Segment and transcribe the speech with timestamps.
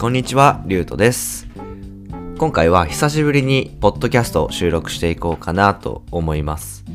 [0.00, 1.46] こんにちは、リュウトです。
[2.38, 6.86] 今回は久しぶりにポッドキャストを収録していこうかなと思います。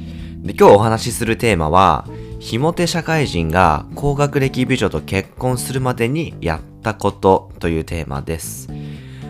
[0.41, 2.07] で今日お話しするテーマは、
[2.39, 8.69] ひも手社会人が高学歴美女と結婚するまでにやったことというテーマです。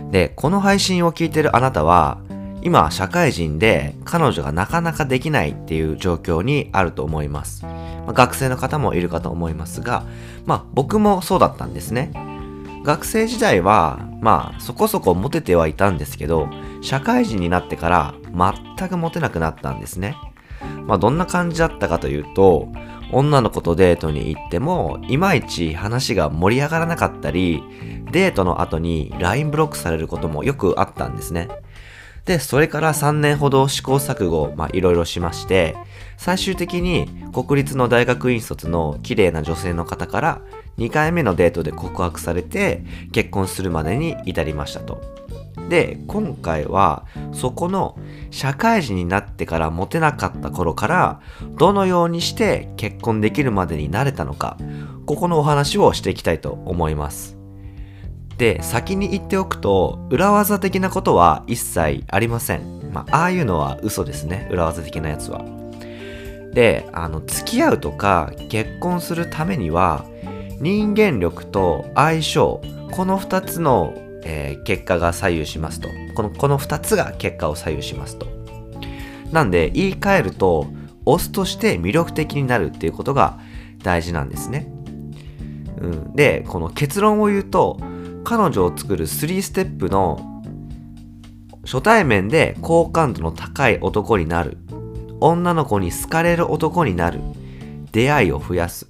[0.10, 2.20] で、この配信を聞いてるあなたは、
[2.62, 7.66] 今社会人で彼女がなかなかできないっていう状況にあると思います。
[8.08, 10.06] ま学生の方もいるかと思いますが、
[10.46, 12.35] まあ僕もそうだったんですね。
[12.86, 16.48] 学生時代は、まあそこそこモテてはいたんですけど、
[16.82, 18.14] 社会人になってから
[18.78, 20.16] 全くモテなくなったんですね。
[20.86, 22.70] まあどんな感じだったかというと、
[23.12, 27.64] 女の子とデートに行っても、いまいち話が盛り上がらなかったり、
[28.12, 31.50] デートの後に LINE ブロックされることもよくあったんですね。
[32.26, 35.76] で、それから3年ほど試行錯誤、まあいろいろしまして、
[36.18, 40.42] 最終的に国立の大学院卒の綺麗な女性の方から
[40.78, 45.02] 2回目のデートで告白されて結婚するまでに至りましたと。
[45.70, 47.98] で、今回はそこの
[48.30, 51.22] 社会人になってからモテなかった頃から
[51.58, 54.58] どのようにして結婚できるまでになれたのか、
[55.06, 57.38] ここのお話をしていきたいと思います。
[58.38, 62.92] で、先に言っておくと、裏技的なことは一切ありません。
[62.92, 64.48] まあ、ああいうのは嘘ですね。
[64.52, 65.44] 裏技的なやつは。
[66.54, 70.06] で、あの、付き合うとか結婚するためには、
[70.66, 75.90] 人間力と相性、この二つの、えー結果が左右しますと。
[76.16, 78.26] この、この二つが結果を左右しますと。
[79.32, 80.66] なんで、言い換えると、
[81.06, 83.38] オスとして魅力的になるっていうことが
[83.84, 84.68] 大事なんですね。
[85.80, 87.78] うん、で、この結論を言うと、
[88.24, 90.42] 彼女を作る3ステップの
[91.64, 94.58] 初対面で好感度の高い男になる。
[95.20, 97.22] 女の子に好かれる男になる。
[97.92, 98.90] 出会いを増やす。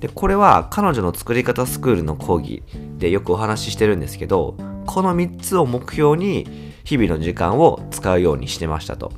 [0.00, 2.62] で、これは彼女の作り方スクールの講義
[2.98, 4.56] でよくお話ししてるんですけど、
[4.86, 9.12] この3つを目標に日々の時間を使うようにしてましたと。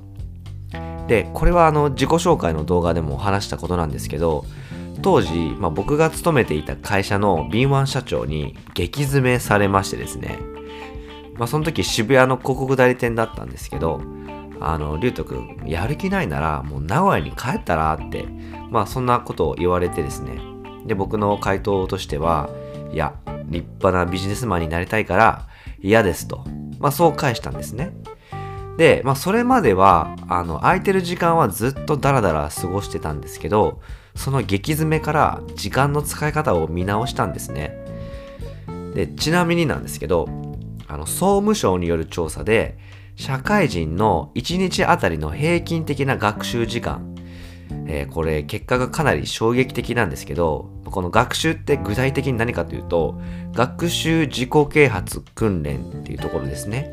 [1.07, 4.45] で、これはあの自己紹介の動画でも話したことなんですけど、
[5.03, 10.39] 当時、まあ、僕が勤めていた会社の敏腕社長に激詰めされましてですね、
[11.35, 14.01] まあ、その時渋谷の広告代理店だったんですけど、
[14.61, 18.27] あの、りゅうとくん、やる気ないなら、もう名古屋に帰ったらって、
[18.71, 20.52] まあ、そんなことを言われてですね。
[20.87, 22.51] で、僕の回答としては、
[22.93, 23.15] いや、
[23.47, 25.47] 立派なビジネスマンになりたいから、
[25.81, 26.45] 嫌ですと。
[26.79, 27.93] まあ、そう返したんですね。
[28.79, 33.81] で、まあ、それまでは、あの、空いてる時間はずっとダラダラ過ごしてたんですけど、
[34.15, 37.77] その激詰めから時間の使い方を見直したんですね。
[38.95, 40.29] で、ちなみになんですけど、
[40.89, 42.79] あの、総務省による調査で、
[43.17, 47.15] 社会人の1日あたりの平均的な学習時間、
[47.93, 53.21] えーこれ結果がかなり衝撃的なんですけど、この学習って具体的に何かというと、
[53.53, 56.91] 学習自己啓発訓練っていうところですね。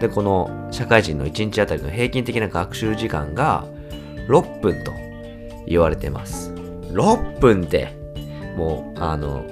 [0.00, 3.64] で、この社会人の1日あたりの平均的な学習時間が
[4.28, 4.92] 6分と
[5.68, 6.52] 言われてます。
[6.90, 7.96] 6分って、
[8.56, 9.44] もう、あの、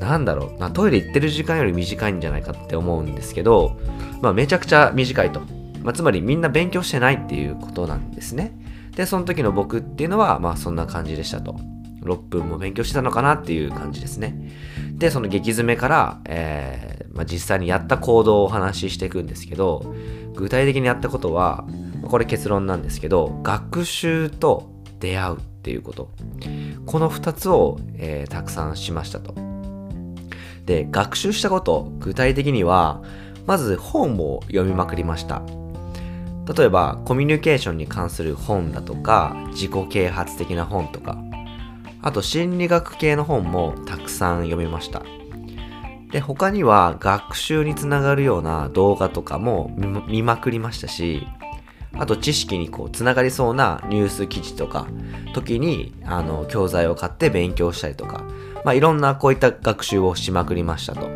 [0.00, 3.78] なんだろうな、トイレ行ってる時間より短いんじゃないかって思うんですけど、
[4.20, 5.40] まあめちゃくちゃ短いと。
[5.84, 8.63] まあ、つまりみんな勉強してないっていうことなんですね。
[8.96, 11.56] で、その時の僕っていうのは、まあそんな感じでしたと。
[12.04, 14.52] 6分も勉強してたのかなっていう感じですね。
[14.92, 19.94] で、その激詰めから、えーまあ、実際にやった行動をお話ししていくんですけど、
[20.34, 21.64] 具体的にやったことは、
[22.08, 26.10] これ結論なんですけど、学習と出会うっていうこと。
[26.86, 29.34] この2つを、えーたくさんしましたと。
[30.66, 33.02] で、学習したこと、具体的には、
[33.46, 35.42] まず本を読みまくりました。
[36.46, 41.16] 例えば、コミュニケーションに関する本だとか、自己啓発的な本とか、
[42.02, 45.02] あと心理学系の本もたくさん読みました。
[46.10, 49.74] で、他には学習につながるような動画とかも
[50.06, 51.26] 見まくりましたし、
[51.96, 54.86] あと知識にこうつながりそうなニュース記事とか、
[55.32, 58.22] 時にあの教材を買って勉強したりとか、
[58.64, 61.08] まあいろんなこういった学習をしまくりましたと。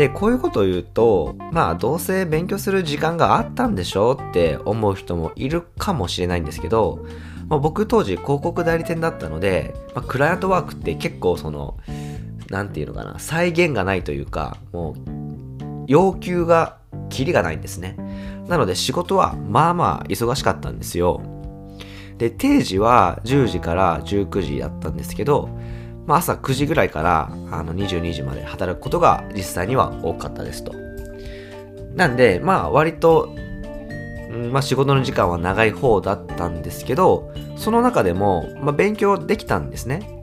[0.00, 7.04] で、こういうことを言うと、まあどうせ勉強する時間があったんでしょって思う人もいるかもしれないんですけど、
[7.50, 11.76] まあ、僕当時広告代理店だったので、まあ、クライアントワークって結構その、
[12.48, 14.94] なんていうのかな、再現がないというか、もう、
[15.86, 16.78] 要求が、
[17.10, 17.96] キリがないんですね。
[18.48, 21.20] なので仕事はまあまあ忙しかったんですよ。
[22.16, 25.50] で、定時は10時から19時だったんですけど、
[26.06, 30.72] まあ、朝9時ぐらいからあの22時まで働くことが実際には多かったですと。
[31.94, 33.34] なんで、まあ割と、
[34.50, 40.20] まあ仕事の時間は長い方だったんですけど、その中でも、まあ勉強できたんですね。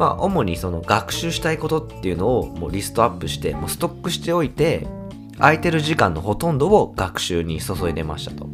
[0.00, 4.86] まあ主にその学習したいことっていうのをもうリストアップしてもうストックしておいて
[5.36, 8.48] 空いてる時間のほとんどを学習に注いでましたと。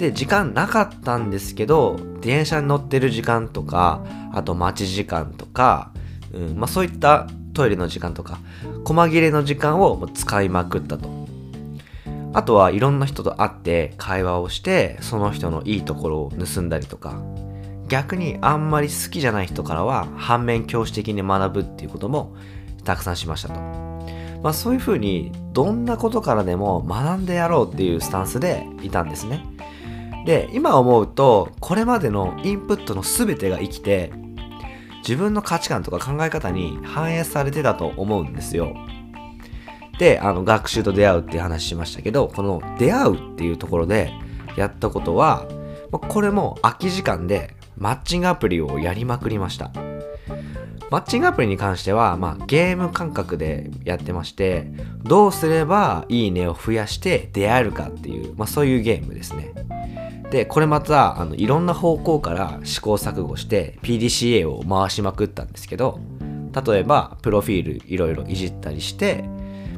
[0.00, 4.02] で、時間なかったんですけど、電車に乗ってる時間とか、
[4.32, 5.92] あと待ち時間とか、
[6.32, 8.38] うんまあ、そういったトイレの時間とか、
[8.82, 11.10] 細切れの時間を使いまくったと。
[12.32, 17.20] あとはいろんな人と会って会話をして、その人のいいところを盗んだりとか、
[17.88, 22.34] 逆にあんまり好きじゃない人からは反面教師的に学ぶっていうことも
[22.84, 23.60] たくさんしましたと。
[24.42, 29.44] まあそういうふうにどんなことからでも学んでやろうっていうスタンスでいたんですね。
[30.30, 34.12] で、今思うとこれまでのインプットの全てが生きて
[34.98, 38.72] 自分の価値観とか考え方に反映されてたと思うんですよ。
[39.98, 44.12] で、あの、学習と出会うっていう話しましたけど、この出会うっていうところで
[44.56, 45.48] やったことは、
[45.90, 49.72] これも空き時間でマッチングアプリをやりまくりました。
[50.92, 54.70] マッチングアプリに関しては、まあ、ゲーム感覚でやってまして、
[55.02, 59.52] どうすればいいねを増やして出会えるかっていう、まあ、そういうゲームですね。
[60.30, 65.98] で、これまた、あの、いろんな方向から試行錯誤して PDCA を回しまくったんですけど、
[66.66, 69.24] 例えば、プロフィールいろいろいじったりして、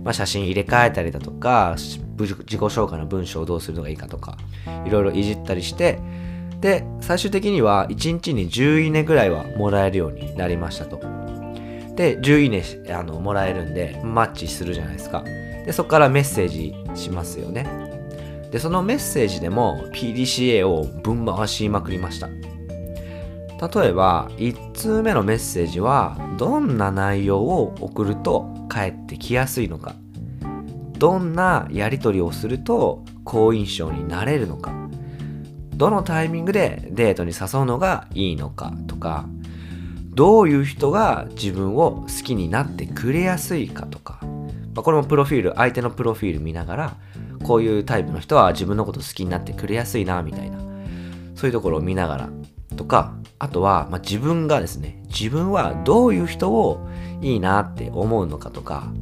[0.05, 4.37] まあ、写真入れ替えたりだとか自己紹介の文章をどうするのがいいかとか
[4.85, 6.01] いろいろいじったりして
[6.61, 11.01] で最終的には1日に10いいねぐらいはもらえるようになりましたと。
[11.97, 15.23] で10いいねあのもらえるんでマッチするじゃないですか。
[15.23, 17.92] でそこからメッセージしますよね。
[18.53, 22.29] でそのメッセージでも PDCA をぶん回しまくりました。
[22.29, 29.95] 例えば1通目のメッセージはどんな内容を送ると返ってきやすいのか。
[30.99, 34.73] どんなやり取りをすると好印象になれるのか。
[35.75, 39.27] どのタイミングでデートに誘うのがいいのかとか。
[40.15, 44.19] どういう人が自分を好きになってくれやすいかとか、
[44.75, 46.97] まあ、これもプロフィール相手のプロフィール見ながら
[47.43, 50.59] こういうタイプの人は自分のこと好きになってくれやすいなみたいな
[51.35, 52.31] そういうところを見ながら
[52.77, 56.87] とかあとは、まあ、自分がですね自分はどういう人を
[57.21, 58.93] いいなって思うのかとか、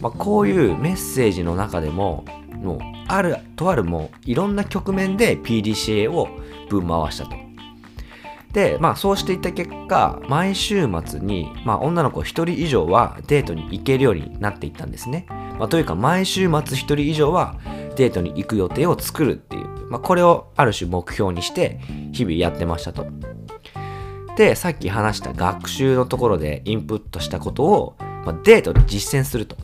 [0.00, 2.24] まあ、こういうメッセージの中でも
[2.54, 6.28] もうあるとあるもういろんな局面で PDCA を
[6.68, 7.44] ぶん回したと。
[8.54, 15.26] で、まあそうしていった結果、毎週末に、まあ女の子1人以上はデートに行けるようになっていったんですね。
[15.58, 17.56] まあというか毎週末1人以上は
[17.96, 21.80] デートに行く予定を作るっていう、まあこれをある種目標にして
[22.12, 23.06] 日々やってましたと。
[24.36, 29.56] で、さっき話した学習のところでインプットしたことを、まあ、デートで実践すると。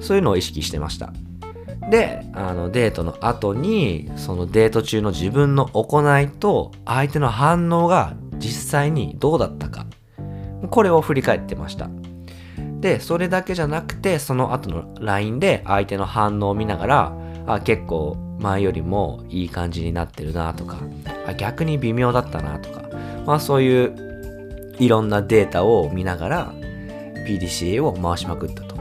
[0.00, 1.12] そういうのを意識してました。
[1.90, 9.86] で、あのデートの後に、そのデート中の自分の行いと相手の反応が実際にどうだったか。
[10.70, 11.88] これを振り返ってました。
[12.80, 17.16] で、それだけじゃなくて、その後の LINE で相手の反応を見ながら、
[17.54, 20.78] あ、結構前よりもいい感じになってるなとか、
[21.26, 22.88] あ、逆に微妙だったなとか、
[23.26, 26.52] まあそういういろんなデータを見ながら
[27.26, 28.76] PDCA を回しまくったと。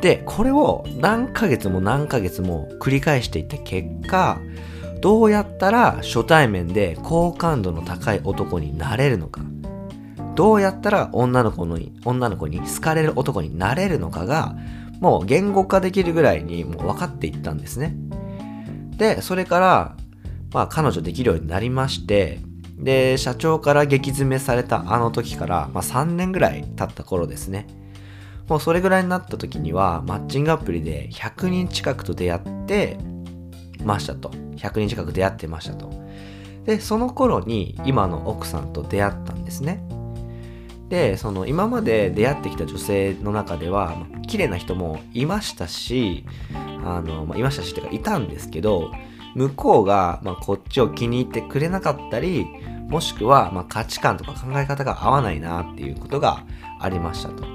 [0.00, 4.40] で、これを何ヶ月も何ヶ月も繰り返していった結果、
[5.00, 9.40] どうやったら初対面で好感度の高い男になれるのか、
[10.34, 14.56] どうやったら女の子に、女の子に好かれる男になれるのかが、
[15.02, 17.96] もう言語化できるぐらいにもう分かっていったんですね。
[18.96, 19.96] で、それから、
[20.54, 22.38] まあ彼女できるようになりまして、
[22.78, 27.66] で、社長から激詰めされたあの時から、まあ、3年ぐらい経った頃ですね。
[28.48, 32.96] もうそれぐらいになった時には、マッチングアプリで100人近くと出会って
[33.84, 34.28] ましたと。
[34.56, 35.90] 100人近く出会ってましたと。
[36.64, 39.84] で、その頃に今の奥さんと出会ったんですね。
[40.92, 46.26] で、その今まで出会ってきた女性の中では、まあ、綺麗な人もいましたし、
[46.84, 48.92] あの、まあ、いましたし、っていうかいたんですけど、
[49.34, 52.44] 向こうが、まあ、こっちを気に入ってくれなかったり、
[52.90, 56.44] もしくは、ま、価値観とか考え方が合わないなっていうことが
[56.78, 57.46] ありましたと。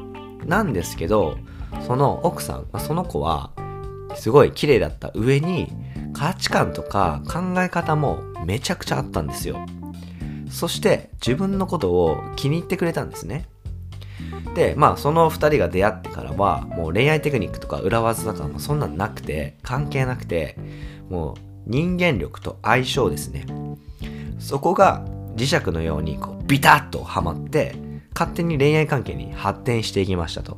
[0.48, 1.38] なんですけど、
[1.86, 3.52] その奥さん、まあ、その子は、
[4.16, 5.72] すごい綺麗だった上に、
[6.12, 8.18] 価値観とか考え方も
[8.48, 9.64] めちゃくちゃあったんですよ。
[10.50, 13.48] そして自分のことを気に入ってくれたんですね。
[14.56, 20.58] で、まあその二人が出会ってからは、もう恋愛テクニックとか裏技とかもそんなんなくて、関係なくて、
[21.10, 21.36] もう
[21.66, 23.46] 人間力と相性ですね。
[24.40, 27.76] そこが磁石のようにこうビタッとはまって
[28.14, 30.58] 勝手に恋愛関係に発展していきましたと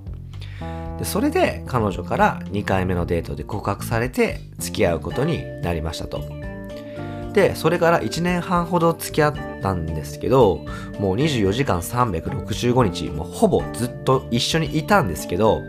[0.98, 6.39] でそれで彼女から2回目のデートで告白されて付き合うことになりましたと
[7.34, 10.66] で、それから1年半ほど付き合ったんですけど、
[11.00, 15.62] もう24時間365日、もうほぼずっと一緒にいたんですけど、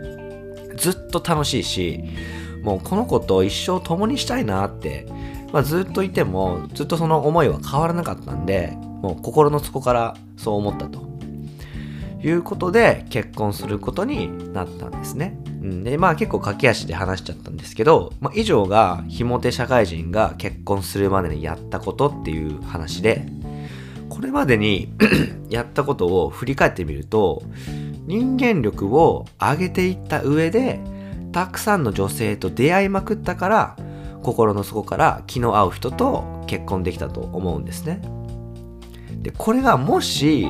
[0.75, 2.03] ずっと楽しいし、
[2.63, 5.05] もうこの子と一生共にしたいなって、
[5.51, 11.11] まあ、ずっといても、ずっとその思いは変わらなかったんで、もう心の底からそう思ったと。
[12.23, 15.37] いうことで結婚することになったんですね。
[15.61, 23.25] うん、で、まあ結構駆け足で話しちゃったんですけど、まあ、以上がひも手社会人が結婚するまでにやったことっていう話で、
[24.09, 24.91] これまでに
[25.49, 27.43] やったことを振り返ってみると、
[28.07, 30.79] 人間力を上げていった上で、
[31.31, 33.77] たくさんの女性と出会いまくったから、
[34.23, 38.01] 心の底から気の合う人と結婚できたと思うんですね。
[39.21, 40.47] で、これがもし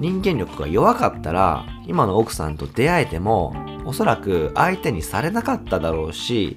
[0.00, 3.54] 人間力が弱かったら、今の奥さんと出会えても、
[3.84, 6.56] おそらく相手にされなかっただろうし、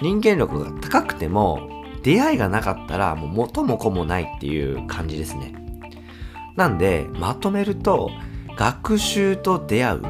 [0.00, 5.54] 人間力が高くても、出会いがなかったら、もう元も子もないっていう感じですね。
[6.56, 8.10] なんで、まとめると、
[8.56, 10.02] 学習と出会う。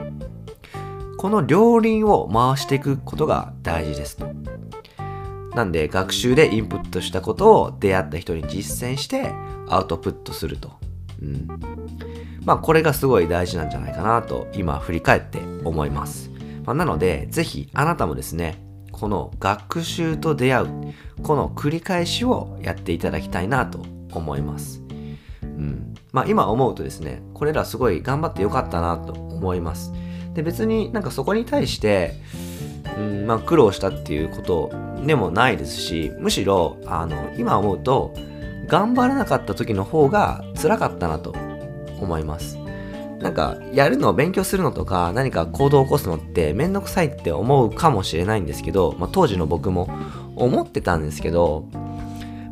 [1.17, 4.27] この両輪を回していくことが大事ですと。
[5.55, 9.33] なんで、学習でインプットしたことを出会った人に実践して
[9.69, 10.73] アウトプットすると。
[11.21, 11.49] うん。
[12.45, 16.30] まあこれがすごい大事なんじゃないかなと今振り返って思います。
[16.71, 18.63] まあ、なのでぜひあなたもですね、
[18.93, 20.67] この学習と出会う、
[21.21, 24.81] この繰り返しをやっていただきたいなと思います。
[25.43, 25.95] うん。
[26.13, 29.93] まあ今思うとですね、これらすごい頑張ってよかったなと思います。
[30.35, 32.15] で別になんかそこに対して、
[32.97, 34.71] うんまあ、苦労したっていうこと
[35.05, 38.15] でもないですし、むしろあの今思うと
[38.69, 41.35] 頑張らなかった時の方が辛かったなと
[42.01, 42.60] 思います。
[43.21, 49.91] なんか、やるの、勉強するのとか、何か行動を起こすのってめんどくさいって思うかもしれないんですけど、まあ、当時の僕も
[50.37, 51.69] 思ってたんですけど、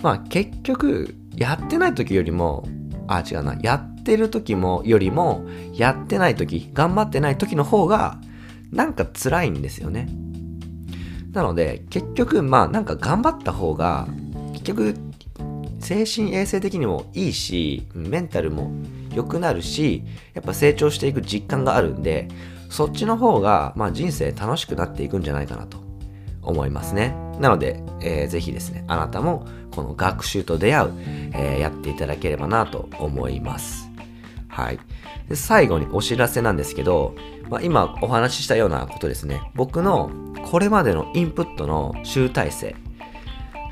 [0.03, 2.69] まあ結局、やってない時よりも、
[3.07, 8.19] あ、違うな、やってる時も、よりも、やってない時、頑張ってない時の方が、
[8.71, 10.09] なんか辛いんですよね。
[11.33, 14.07] なので、結局、まあなんか頑張った方が、
[14.53, 14.95] 結局、
[15.81, 18.71] 精神衛生的にもいいし、メンタルも
[19.19, 22.29] 良くなるし、やっぱ成長していく実感があるんで、
[22.71, 25.79] そっちの方が、まあ、人生楽しくなっていくんじゃないかなと
[26.43, 27.17] 思いますね。
[27.41, 30.93] なので、えー、ぜひですね、あなたもこの学習と出会う、
[31.33, 33.91] えー、やっていただければなと思います。
[34.49, 34.79] はい。
[35.29, 37.15] で最後にお知らせなんですけど、
[37.51, 39.41] まあ、今お話ししたようなことですね。
[39.55, 40.11] 僕の
[40.45, 42.77] これまでのインプットの集大成。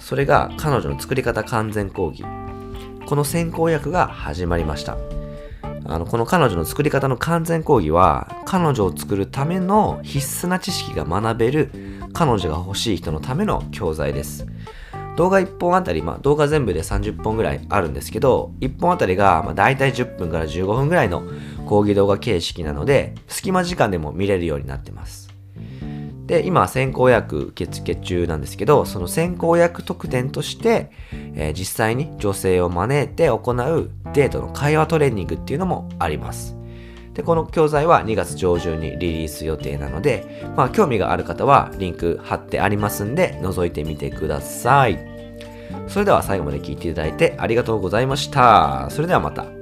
[0.01, 2.25] それが彼女の作り方完全講義。
[3.07, 4.97] この先行役が始まりました。
[5.89, 11.71] あの、この彼女の作り方の完全講義は、彼女を作るための必須な知識が学べる、
[12.13, 14.47] 彼女が欲しい人のための教材です。
[15.17, 21.23] 動画1本あたり、まあ、動画全部で30本ぐらいあるんですけど、1本あたりが、まあ、大体10分から15分ぐらいの
[21.67, 25.26] 講義動画形式なので、隙間時間でも見れるようになってます。
[26.27, 30.91] で、今、先行役受付中なんですけど、その先行役特典として、
[31.35, 36.57] えー、実際に女性を招いて行うデートの会話トレーニングっていうのもあります。
[37.15, 44.99] で、この教材は2月上旬にリリース予定なので、まあ、興味がある方はリンク貼ってありますんで、覗いてみてください。
[45.89, 48.89] それでは最後まで聞いていただいてありがとうございました。
[48.91, 49.56] それではまた。